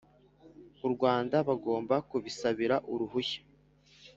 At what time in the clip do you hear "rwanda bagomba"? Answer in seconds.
0.93-1.95